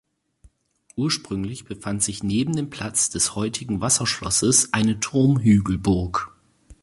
[0.95, 6.35] Ursprünglich befand sich neben dem Platz des heutigen Wasserschlosses eine Turmhügelburg.